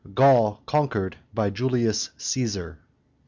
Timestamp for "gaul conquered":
0.15-1.17